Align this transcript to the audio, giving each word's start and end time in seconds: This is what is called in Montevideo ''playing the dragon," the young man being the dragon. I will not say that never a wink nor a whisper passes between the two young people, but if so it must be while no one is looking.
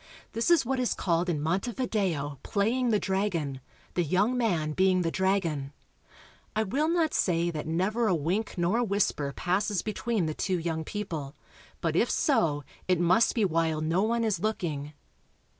This 0.33 0.49
is 0.49 0.65
what 0.65 0.79
is 0.79 0.95
called 0.95 1.29
in 1.29 1.39
Montevideo 1.39 2.39
''playing 2.43 2.89
the 2.89 2.99
dragon," 2.99 3.61
the 3.93 4.01
young 4.03 4.35
man 4.35 4.71
being 4.71 5.03
the 5.03 5.11
dragon. 5.11 5.73
I 6.55 6.63
will 6.63 6.87
not 6.89 7.13
say 7.13 7.51
that 7.51 7.67
never 7.67 8.07
a 8.07 8.15
wink 8.15 8.55
nor 8.57 8.79
a 8.79 8.83
whisper 8.83 9.31
passes 9.31 9.83
between 9.83 10.25
the 10.25 10.33
two 10.33 10.57
young 10.57 10.83
people, 10.83 11.35
but 11.81 11.95
if 11.95 12.09
so 12.09 12.63
it 12.87 12.99
must 12.99 13.35
be 13.35 13.45
while 13.45 13.79
no 13.79 14.01
one 14.01 14.23
is 14.23 14.39
looking. 14.39 14.93